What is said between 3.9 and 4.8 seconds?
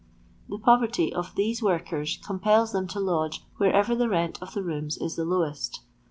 the rent of the